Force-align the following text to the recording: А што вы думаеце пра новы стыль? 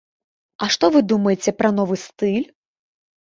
А 0.63 0.69
што 0.75 0.89
вы 0.95 0.99
думаеце 1.11 1.53
пра 1.59 1.69
новы 1.79 1.99
стыль? 2.05 2.47